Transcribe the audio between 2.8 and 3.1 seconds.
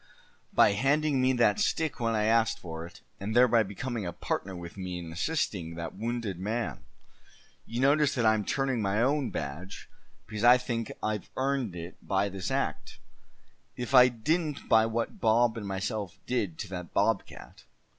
it,